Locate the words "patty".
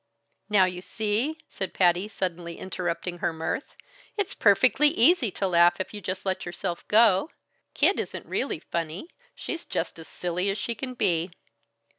1.75-2.07